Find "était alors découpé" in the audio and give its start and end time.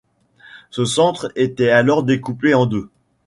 1.35-2.55